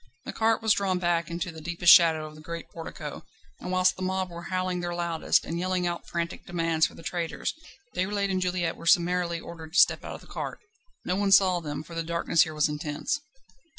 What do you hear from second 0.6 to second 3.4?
was drawn back into the deepest shadow of the great portico,